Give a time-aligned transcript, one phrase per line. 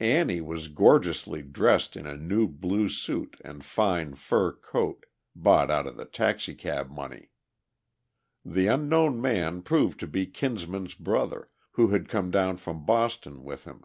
[0.00, 5.04] Annie was gorgeously dressed in a new blue suit and fine fur coat,
[5.36, 7.28] bought out of the taxicab money.
[8.46, 13.64] The unknown man proved to be Kinsman's brother, who had come down from Boston with
[13.66, 13.84] him.